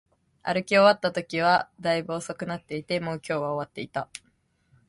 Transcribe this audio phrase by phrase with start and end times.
[0.41, 4.09] 歩き終わったときは、大分遅くなっていて、もう今日は終わっていた